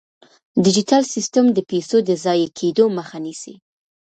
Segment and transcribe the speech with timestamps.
[0.63, 3.53] ډیجیټل سیستم د پيسو د ضایع کیدو مخه نیسي.